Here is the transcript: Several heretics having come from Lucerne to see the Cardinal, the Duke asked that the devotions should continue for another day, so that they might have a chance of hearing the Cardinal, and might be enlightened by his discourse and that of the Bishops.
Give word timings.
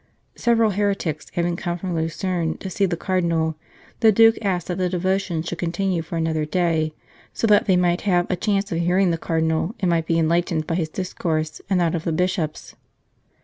Several 0.35 0.71
heretics 0.71 1.27
having 1.35 1.55
come 1.55 1.77
from 1.77 1.93
Lucerne 1.95 2.57
to 2.57 2.71
see 2.71 2.87
the 2.87 2.97
Cardinal, 2.97 3.55
the 3.99 4.11
Duke 4.11 4.39
asked 4.43 4.65
that 4.65 4.79
the 4.79 4.89
devotions 4.89 5.45
should 5.47 5.59
continue 5.59 6.01
for 6.01 6.17
another 6.17 6.43
day, 6.43 6.95
so 7.35 7.45
that 7.45 7.67
they 7.67 7.77
might 7.77 8.01
have 8.01 8.25
a 8.31 8.35
chance 8.35 8.71
of 8.71 8.79
hearing 8.79 9.11
the 9.11 9.19
Cardinal, 9.19 9.75
and 9.79 9.91
might 9.91 10.07
be 10.07 10.17
enlightened 10.17 10.65
by 10.65 10.73
his 10.73 10.89
discourse 10.89 11.61
and 11.69 11.79
that 11.79 11.93
of 11.93 12.03
the 12.03 12.11
Bishops. 12.11 12.75